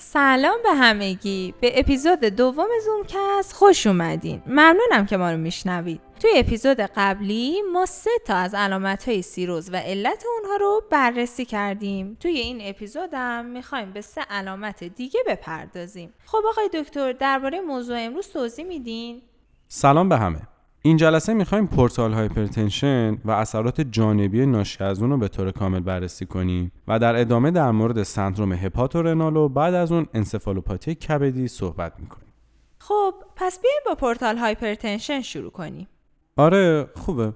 [0.00, 1.54] سلام به همگی.
[1.60, 4.42] به اپیزود دوم زومکست خوش اومدین.
[4.46, 6.00] ممنونم که ما رو میشنوید.
[6.20, 11.44] توی اپیزود قبلی ما سه تا از علامت های سیروز و علت اونها رو بررسی
[11.44, 12.16] کردیم.
[12.20, 16.14] توی این اپیزودم می‌خوایم به سه علامت دیگه بپردازیم.
[16.24, 19.22] خب آقای دکتر درباره موضوع امروز توضیح میدین؟
[19.68, 20.40] سلام به همه.
[20.82, 25.80] این جلسه می‌خوایم portal hypertension و اثرات جانبی ناشی از اون رو به طور کامل
[25.80, 31.48] بررسی کنیم و در ادامه در مورد سندروم hepatorenal و بعد از اون انسفالوپاتی کبدی
[31.48, 32.32] صحبت می‌کنیم.
[32.78, 35.88] خب پس بیایم با portal hypertension شروع کنیم.
[36.36, 37.32] آره خوبه.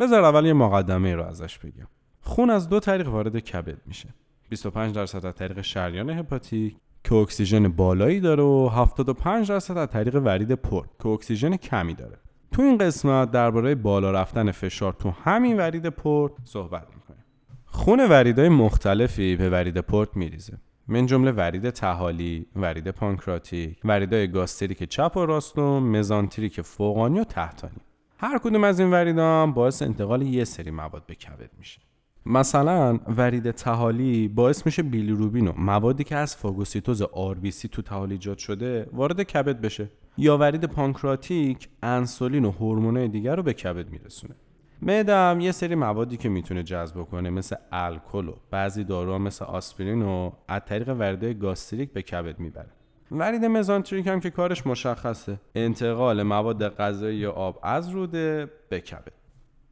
[0.00, 1.86] بذار اول یه مقدمه رو ازش بگم.
[2.20, 4.08] خون از دو طریق وارد کبد میشه.
[4.48, 10.14] 25 درصد از طریق شریان hepatic که اکسیژن بالایی داره و 75 درصد از طریق
[10.14, 12.18] ورید پورت که اکسیژن کمی داره.
[12.56, 17.24] تو این قسمت درباره بالا رفتن فشار تو همین ورید پورت صحبت می‌کنیم
[17.64, 24.82] خون وریدهای مختلفی به ورید پورت میریزه من جمله ورید طحالی، ورید pancreatic، وریدهای gastric
[24.82, 27.80] چپ و راست و mesenteric فوقانی و تحتانی.
[28.18, 31.80] هر کدوم از این وریدها باعث انتقال یه سری مواد به کبد میشه.
[32.26, 38.38] مثلا ورید طحالی باعث میشه بیلیروبین و موادی که از فاگوسیتوز RBC تو طحال ایجاد
[38.38, 39.88] شده وارد کبد بشه
[40.18, 44.34] یا ورید pancreatic انسولین و هورمونای دیگر رو به کبد میرسونه.
[44.82, 50.02] معده یه سری موادی که می‌تونه جذب کنه مثل الکل و بعضی داروها مثل آسپرین
[50.02, 52.68] و از طریق ورید gastric به کبد می‌بره.
[53.10, 59.12] ورید مزانتریک هم که کارش مشخصه انتقال مواد غذایی یا آب از روده به کبد.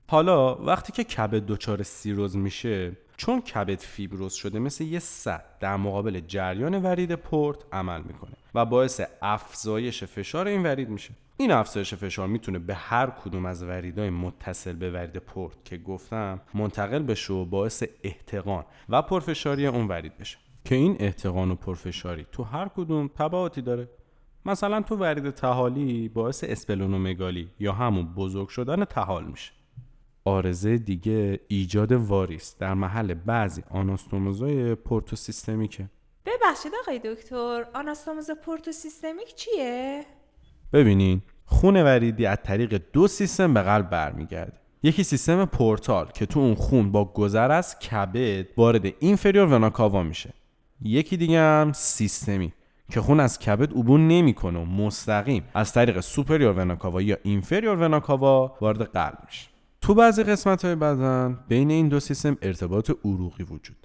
[0.09, 5.77] حالا وقتی که کبد دچار سیروز میشه چون کبد فیبروز شده مثل یه سد در
[5.77, 8.33] مقابل جریان ورید پورت عمل می‌کنه.
[8.55, 11.15] و باعث افزایش فشار این ورید میشه.
[11.37, 16.41] این افزایش فشار می‌تونه به هر کدوم از وریدهای متصل به ورید پورت که گفتم
[16.55, 20.39] منتقل بشه و باعث احتقان و پرفشاری اون ورید بشه.
[20.65, 23.89] که این احتقان و پرفشاری تو هر کدوم تبعاتی داره.
[24.47, 29.53] مثلا تو ورید تحالی باعث اسپلونومگالی یا همون بزرگ شدن تحال میشه.
[30.25, 35.89] آرزه دیگه ایجاد واریس در محل بعضی آناستوموزای پورتوسیستمیکه.
[36.45, 40.05] ببخشید آقای دکتر آناستوموز پورتوسیستمیک چیه؟
[40.73, 44.53] ببینین خون وریدی از طریق دو سیستم به قلب برمیگرده.
[44.83, 50.35] یکی سیستم پورتال که تو اون خون با گذر از کبد وارد اینفریور وناکاوا میشه.
[50.83, 52.53] یکی دیگه هم سیستمی
[52.91, 57.77] که خون از کبد عبور نمی‌کنه و مستقیم از طریق superior vena cava یا inferior
[57.77, 59.49] vena cava وارد قلب میشه.
[59.81, 63.84] تو بعضی قسمت های بدن بین این دو سیستم ارتباط عروقی وجود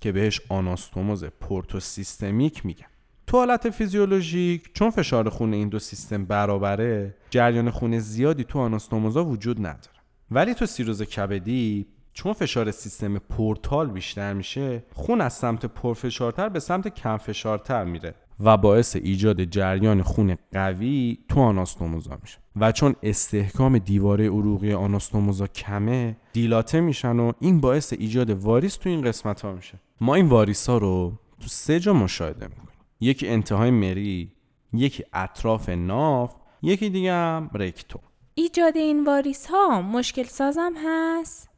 [0.00, 2.86] که بهش آناستوموز portosystemic میگن
[3.26, 9.24] تو حالت فیزیولوژیک چون فشار خون این دو سیستم برابره جریان خون زیادی تو آناستوموزا
[9.24, 9.98] وجود نداره.
[10.30, 16.60] ولی تو سیروز کبدی چون فشار سیستم پورتال بیشتر میشه خون از سمت پرفشارتر به
[16.60, 18.14] سمت کم فشارتر میره.
[18.40, 22.38] و باعث ایجاد جریان خون قوی تو آناستوموزا میشه.
[22.56, 28.88] و چون استحکام دیواره عروقی آناستوموزا کمه دیلاته میشن و این باعث ایجاد واریس تو
[28.88, 29.80] این قسمت ها میشه.
[30.00, 32.68] ما این واریس ها رو تو سه جا مشاهده می‌کنیم.
[33.00, 34.32] یکی انتهای مری
[34.72, 37.98] یکی اطراف ناف یکی دیگه هم رکتو.
[38.34, 41.48] ایجاد این واریس ها مشکل سازم هست؟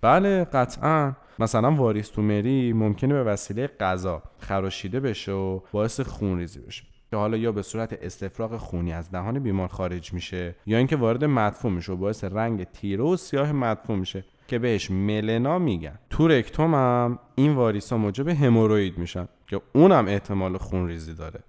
[0.00, 1.12] بله قطعا.
[1.38, 6.84] مثلا واریس تو مری ممکنه به وسیله غذا خراشیده بشه و باعث خونریزی بشه.
[7.10, 11.24] که حالا یا به صورت استفراغ خونی از دهان بیمار خارج میشه یا اینکه وارد
[11.24, 15.98] مدفوع میشه و باعث رنگ تیره و سیاه مدفوع میشه که بهش ملنا میگن.
[16.10, 21.40] تو رکتوم هم این واریس ها موجب هموروید میشن که اونم احتمال خونریزی داره.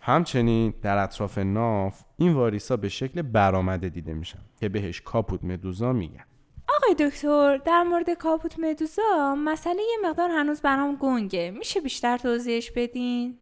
[0.00, 5.92] همچنین در اطراف ناف این واریسا به شکل برآمده دیده میشن که بهش caput medusa
[5.92, 6.24] میگن.
[6.84, 11.50] آقای دکتر در مورد caput medusa مسئله یه مقدار هنوز برام گنگه.
[11.58, 13.38] میشه بیشتر توضیحش بدین؟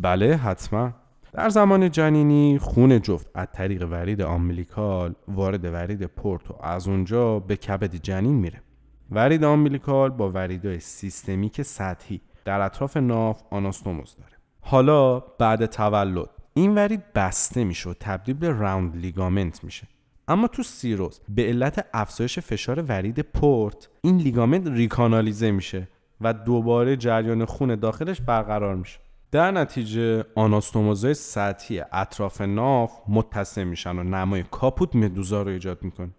[0.00, 0.92] بله حتما.
[1.32, 7.38] در زمان جنینی خون جفت از طریق ورید umbilical وارد ورید پورت و از اونجا
[7.38, 8.62] به کبد جنین میره.
[9.10, 14.36] ورید umbilical با وریدهای سیستمیک سطحی در اطراف ناف آناستوموز داره.
[14.60, 19.86] حالا بعد تولد این ورید بسته میشه و تبدیل به round ligament میشه.
[20.28, 25.88] اما تو سیروز به علت افزایش فشار ورید پورت این لیگامنت ریکانالیزه میشه
[26.20, 28.98] و دوباره جریان خون داخلش برقرار میشه.
[29.30, 36.10] در نتیجه آناستوموزای سطحی اطراف ناف متصل میشن و نمای کاپوت مدوزا رو ایجاد می‌کنه.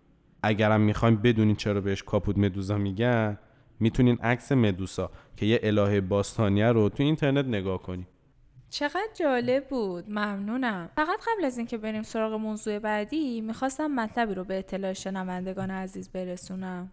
[0.44, 3.38] اگرم می‌خوایم بدونین چرا بهش کاپوت مدوزا میگن
[3.80, 8.08] می‌تونین عکس مدوسا که یه الهه باستانیه رو تو اینترنت نگاه کنید
[8.74, 10.10] چقدر جالب بود.
[10.10, 10.90] ممنونم.
[10.96, 16.10] فقط قبل از اینکه بریم سراغ موضوع بعدی می‌خواستم مطلبی رو به اطلاع شنوندگان عزیز
[16.10, 16.92] برسونم.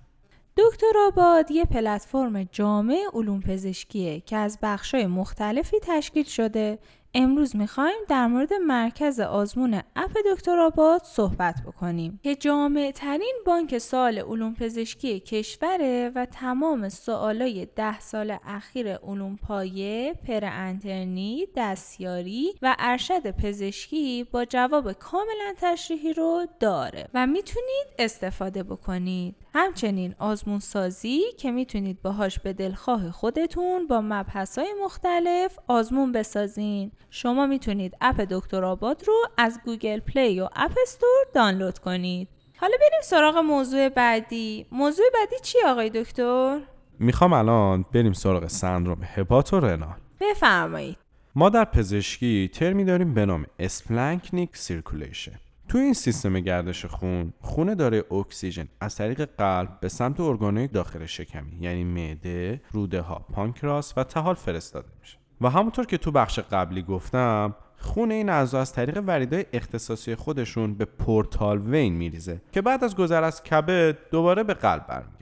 [0.56, 6.78] دکتر آباد یه پلتفرم جامع علوم پزشکیه که از بخشای مختلفی تشکیل شده
[7.14, 13.78] امروز می‌خوایم در مورد مرکز آزمون اپ دکتر آباد صحبت بکنیم که جامع ترین بانک
[13.78, 22.76] سوال علوم پزشکی کشوره و تمام سوالای ده سال اخیر علوم پایه، پره‌انترنی، دستیاری و
[22.78, 29.36] ارشد پزشکی با جواب کاملا تشریحی رو داره و می‌تونید استفاده بکنید.
[29.54, 36.92] همچنین آزمون سازی که می‌تونید باهاش به دلخواه خودتون با مبحث های مختلف آزمون بسازین
[37.10, 42.28] شما می‌تونید اپ دکتر آباد رو از گوگل پلی و اپ استور دانلود کنید.
[42.56, 44.66] حالا بریم سراغ موضوع بعدی.
[44.72, 46.60] موضوع بعدی چی آقای دکتر؟
[46.98, 50.96] می‌خوام الان بریم سراغ سندروم hepatorenal بفرمایید.
[51.34, 55.40] ما در پزشکی ترمی داریم به نام splanchnic circulation.
[55.68, 61.06] تو این سیستم گردش خون خون دارای اکسیژن از طریق قلب به سمت ارگانهای داخل
[61.06, 65.18] شکمی یعنی معده، روده ها، پانکراس و طحال فرستاده میشه.
[65.40, 70.74] و همونطور که تو بخش قبلی گفتم خون این اعضا از طریق وریدای اختصاصی خودشون
[70.74, 75.20] به portal vein میریزه که بعد از گذر از کبد دوباره به قلب برمیگرده.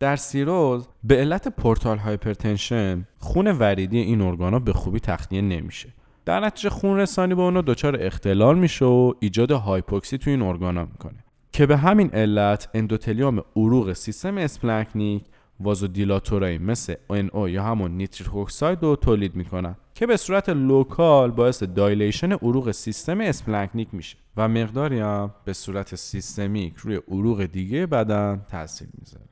[0.00, 5.88] در سیروز به علت portal hypertension خون وریدی این ارگانا به خوبی تخلیه نمیشه.
[6.24, 10.84] در نتیجه خون رسانی به اونا دچار اختلال میشه و ایجاد هایپوکسی تو این ارگانا
[10.84, 15.24] می‌کنه که به همین علت اندوتلیوم عروق سیستم splanchnic
[15.60, 21.30] vasodilator ایی مثل NO یا همون nitric oxide رو تولید می‌کنن که به صورت local
[21.30, 27.86] باعث dilation عروق سیستم splanchnic میشه و مقداری هم به صورت سیستمیک روی عروق دیگه
[27.86, 29.26] بدن تاثیر می‌ذاره.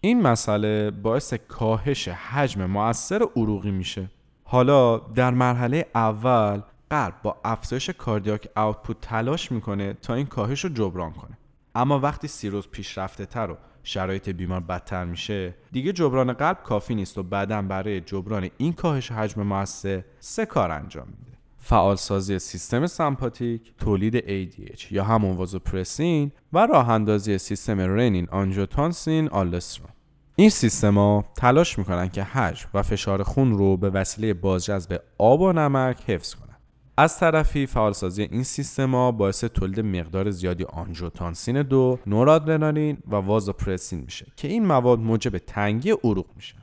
[0.00, 4.10] این مسئله باعث کاهش حجم مؤثر عروقی میشه.
[4.44, 10.70] حالا در مرحله اول قلب با افزایش کاردیاک آوتپوت تلاش می‌کنه تا این کاهش رو
[10.70, 11.38] جبران کنه.
[11.74, 15.54] اما وقتی سیروز پیشرفته تر و شرایط بیمار بدتر میشه.
[15.72, 20.70] دیگه جبران قلب کافی نیست و بعدا برای جبران این کاهش حجم موثر سه کار
[20.70, 21.38] انجام میده.
[21.58, 29.90] فعالسازی سیستم سمپاتیک، تولید ADH یا همون وازوپرسین و راه اندازی سیستم رنین آنژیوتانسین آلسترون.
[30.36, 35.52] این سیستما تلاش می‌کنن که حجم و فشار خون رو به وسیله بازجذب آب و
[35.52, 36.49] نمک حفظ کنن.
[36.96, 44.26] از طرفی فعالسازی این سیستما باعث تولید مقدار زیادی آنژیوتانسین دو، نورادرنالین و وازوپرسین میشه
[44.36, 46.54] که این مواد موجب تنگی عروق میشه.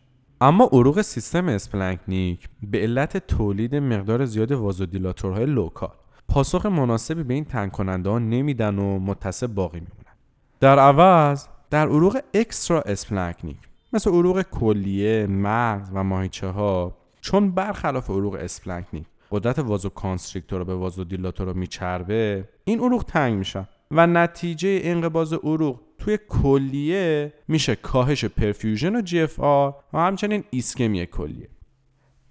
[0.42, 5.92] اما عروق سیستم splanchnic به علت تولید مقدار زیاد vasodilator های local
[6.28, 10.18] پاسخ مناسبی به این تنگ کننده ها نمیدن و متسع باقی میمونن.
[10.60, 13.58] در عوض در عروق extrasplanchnic
[13.94, 21.48] مثل عروق کلیه، مغز و ماهیچه ها چون برخلاف عروق splanchnic قدرت vasoconstrictor به vasodilator
[21.48, 28.96] رو میچربه این عروق تنگ میشن و نتیجه انقباض عروق توی کلیه میشه کاهش perfusion
[28.96, 31.50] و GFR و همچنین ایسکمی کلیه.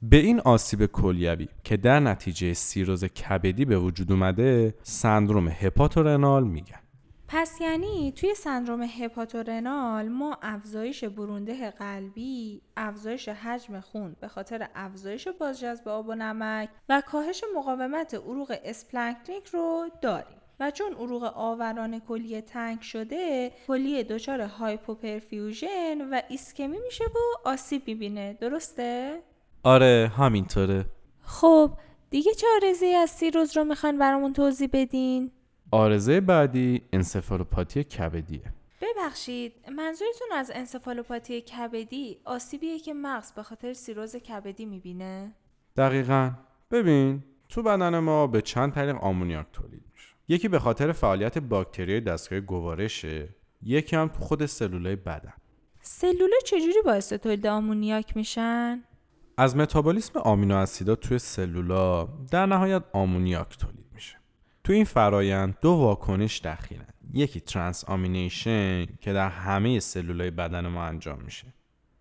[0.02, 6.85] به این آسیب کلیوی که در نتیجه سیروز کبدی به وجود اومده سندروم hepatorenal میگن.
[7.28, 15.28] پس یعنی توی سندروم hepatorenal ما افزایش برونده قلبی، افزایش حجم خون به خاطر افزایش
[15.28, 20.36] بازجذب آب و نمک و کاهش مقاومت عروق splanchnic رو داریم.
[20.60, 27.82] و چون عروق آوران کلیه تنگ شده کلیه دچار hypoperfusion و ایسکمی میشه و آسیب
[27.86, 29.22] می‌بینه درسته؟
[29.62, 30.84] آره همینطوره
[31.22, 31.70] خب
[32.10, 35.30] دیگه چه عوارضی از سیروز رو می‌خواین برامون توضیح بدین؟
[35.70, 44.16] آرزه بعدی انسفالوپاتی کبدیه ببخشید منظورتون از انسفالوپاتی کبدی آسیبیه که مغز به خاطر سیروز
[44.16, 45.32] کبدی می‌بینه؟
[45.76, 46.30] دقیقا
[46.70, 52.00] ببین تو بدن ما به چند طریق آمونیاک تولید میشه یکی به خاطر فعالیت باکتری
[52.00, 53.28] دستگاه گوارشه
[53.62, 55.32] یکی هم تو خود سلولای بدن
[55.80, 58.82] سلوله چجوری باعث تولید آمونیاک میشن؟
[59.38, 63.75] از متابولیسم آمینو اسیدا توی سلولا در نهایت آمونیاک تولید
[64.66, 66.86] تو این فرایند دو واکنش دخیلن.
[67.12, 71.46] یکی transamination که در همه سلولای بدن ما انجام میشه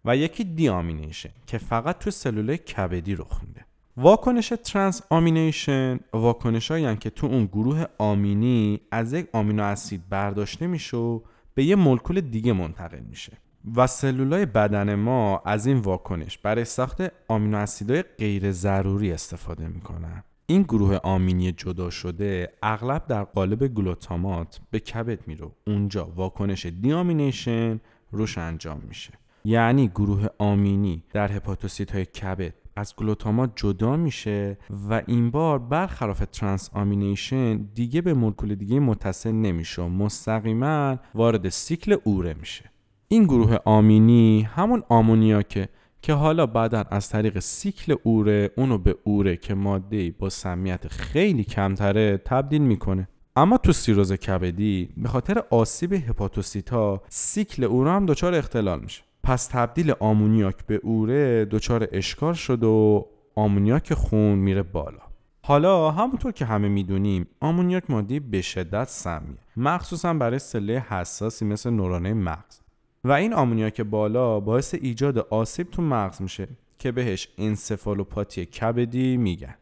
[0.06, 3.66] و یکی deamination که فقط تو سلولای کبدی رخ میده.
[3.98, 11.20] واکنش transamination واکنشیه که تو اون گروه آمینی از یک آمینو اسید برداشته میشه و
[11.54, 13.34] به یه مولکول دیگه منتقل میشه.
[13.76, 20.24] و سلولای بدن ما از این واکنش برای ساخت آمینو اسیدهای غیر ضروری استفاده می‌کنن.
[20.48, 25.48] این گروه آمینی جدا شده اغلب در قالب گلوتامات به کبد میره.
[25.68, 27.80] اونجا واکنش deamination
[28.12, 29.14] روش انجام میشه.
[29.46, 34.58] یعنی گروه آمینی در هپاتوسیت های کبد از گلوتامات جدا میشه
[34.90, 42.34] و این بار برخلاف transamination دیگه به مولکول دیگه متصل نمیشه مستقیما وارد سیکل اوره
[42.34, 42.72] میشه.
[43.08, 45.70] این گروه آمینی همون آمونیاکه
[46.06, 51.44] که حالا بعدا از طریق سیکل اوره اونو به اوره که ماده با سمیت خیلی
[51.44, 53.08] کمتره تبدیل می‌کنه.
[53.36, 59.04] اما تو سیروز کبدی به خاطر آسیب هپاتوسیتا سیکل اوره هم دچار اختلال میشه.
[59.24, 65.02] پس تبدیل آمونیاک به اوره دچار اشکال شد و آمونیاک خون میره بالا.
[65.42, 69.38] حالا همونطور که همه می‌دونیم آمونیاک ماده به شدت سمیه.
[69.58, 72.65] مخصوصا برای سله حساسی مثل نورانه مغز.
[73.06, 76.48] و این آمونیاک بالا باعث ایجاد آسیب تو مغز میشه
[76.80, 79.56] که بهش انسفالوپاتی کبدی میگن.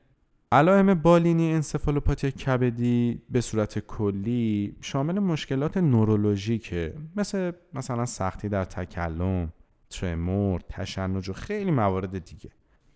[0.52, 9.54] علائم بالینی انسفالوپاتی کبدی به صورت کلی شامل مشکلات نورولوژیکه مثل مثلا سختی در تکلم،
[9.90, 12.50] tremor، تشنج و خیلی موارد دیگه.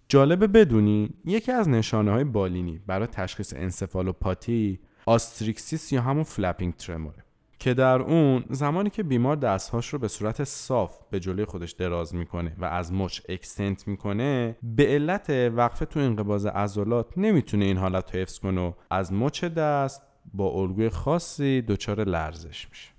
[0.09, 7.14] جالبه بدونی یکی از نشانه های بالینی برای تشخیص انسفالوپاتی asterixis یا همون flapping tremor
[7.14, 7.26] ه.
[7.59, 12.15] که در اون زمانی که بیمار دستهاش رو به صورت صاف به جلوی خودش دراز
[12.15, 18.15] می‌کنه و از مچ extend می‌کنه به علت وقفه تو انقباض عضلات نمی‌تونه این حالت
[18.15, 20.01] رو حفظ کنه و از مچ دست
[20.33, 22.96] با الگوی خاصی دچار لرزش میشه.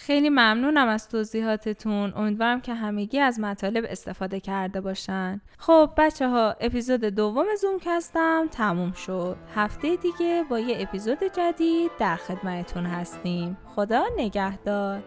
[0.00, 2.12] خیلی ممنونم از توضیحاتتون.
[2.16, 5.40] امیدوارم که همگی از مطالب استفاده کرده باشن.
[5.58, 9.36] خب بچه ها اپیزود دوم زوم کستم تموم شد.
[9.54, 13.58] هفته دیگه با یه اپیزود جدید در خدمتتون هستیم.
[13.74, 15.02] خدا نگهدار.